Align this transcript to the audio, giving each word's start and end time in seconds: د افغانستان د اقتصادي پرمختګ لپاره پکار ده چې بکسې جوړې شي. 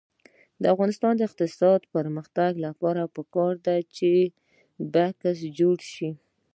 د 0.61 0.63
افغانستان 0.73 1.13
د 1.17 1.21
اقتصادي 1.29 1.87
پرمختګ 1.95 2.51
لپاره 2.65 3.11
پکار 3.15 3.53
ده 3.65 3.77
چې 3.95 4.11
بکسې 4.93 5.47
جوړې 5.59 5.87
شي. 5.95 6.09